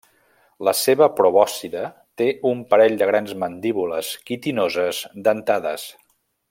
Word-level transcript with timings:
La 0.67 0.71
seva 0.77 1.09
probòscide 1.19 1.83
té 2.21 2.29
un 2.53 2.65
parell 2.73 2.97
de 3.03 3.11
grans 3.13 3.37
mandíbules 3.45 4.13
quitinoses 4.31 5.07
dentades. 5.29 5.89